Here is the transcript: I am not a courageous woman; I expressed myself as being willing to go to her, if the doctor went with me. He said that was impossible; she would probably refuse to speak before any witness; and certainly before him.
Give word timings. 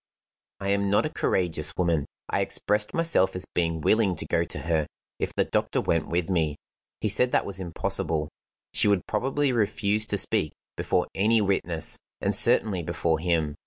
I 0.59 0.69
am 0.69 0.89
not 0.89 1.05
a 1.05 1.11
courageous 1.11 1.77
woman; 1.77 2.07
I 2.27 2.39
expressed 2.39 2.91
myself 2.91 3.35
as 3.35 3.45
being 3.53 3.81
willing 3.81 4.15
to 4.15 4.25
go 4.25 4.43
to 4.43 4.57
her, 4.61 4.87
if 5.19 5.31
the 5.35 5.45
doctor 5.45 5.79
went 5.79 6.07
with 6.07 6.27
me. 6.27 6.57
He 7.01 7.07
said 7.07 7.31
that 7.33 7.45
was 7.45 7.59
impossible; 7.59 8.29
she 8.73 8.87
would 8.87 9.05
probably 9.05 9.51
refuse 9.51 10.07
to 10.07 10.17
speak 10.17 10.53
before 10.75 11.07
any 11.13 11.39
witness; 11.39 11.99
and 12.19 12.33
certainly 12.33 12.81
before 12.81 13.19
him. 13.19 13.53